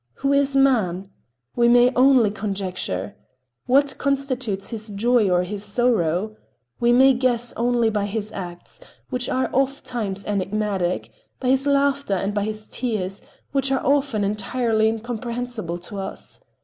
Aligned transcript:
Who 0.25 0.33
is 0.33 0.55
man? 0.55 1.11
We 1.55 1.67
may 1.69 1.93
only 1.95 2.31
conjecture. 2.31 3.15
What 3.67 3.99
constitutes 3.99 4.71
his 4.71 4.89
joy 4.89 5.29
or 5.29 5.43
his 5.43 5.63
sorrow? 5.63 6.37
We 6.79 6.91
may 6.91 7.13
guess 7.13 7.53
only 7.55 7.91
by 7.91 8.07
his 8.07 8.31
acts, 8.31 8.79
which 9.11 9.29
are 9.29 9.51
oft 9.53 9.85
times 9.85 10.25
enigmatic; 10.25 11.11
by 11.39 11.49
his 11.49 11.67
laughter 11.67 12.15
and 12.15 12.33
by 12.33 12.45
his 12.45 12.67
tears, 12.67 13.21
which 13.51 13.71
are 13.71 13.85
often 13.85 14.23
entirely 14.23 14.87
incomprehensible 14.87 15.77
to 15.77 15.99
us. 15.99 16.41